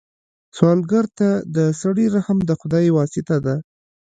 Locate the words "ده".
3.45-3.55